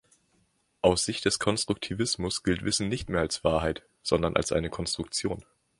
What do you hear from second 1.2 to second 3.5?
des Konstruktivismus gilt Wissen nicht mehr als